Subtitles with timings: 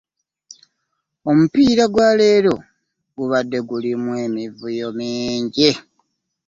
[1.29, 2.53] Omupiira gwa leero
[3.15, 5.69] gubade gulimu emivuyo mingi.